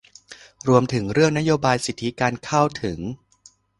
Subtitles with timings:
[0.67, 2.99] รวมถึงเรื่องนโยบายสิทธิการเข้าถึง